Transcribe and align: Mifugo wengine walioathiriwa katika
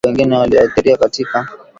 Mifugo 0.05 0.17
wengine 0.19 0.37
walioathiriwa 0.37 0.97
katika 0.97 1.47